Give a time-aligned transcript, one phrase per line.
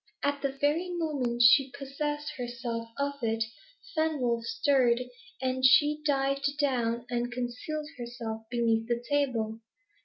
[0.23, 3.43] At the very moment she possessed herself of it,
[3.95, 4.99] Fenwolf stirred,
[5.39, 9.59] and she dived down, and concealed herself beneath the table.